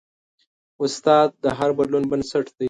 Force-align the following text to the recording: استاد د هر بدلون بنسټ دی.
استاد 0.83 1.29
د 1.43 1.45
هر 1.57 1.69
بدلون 1.77 2.03
بنسټ 2.11 2.45
دی. 2.57 2.59